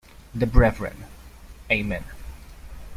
[0.33, 1.03] The Brethren:
[1.69, 2.03] Amen.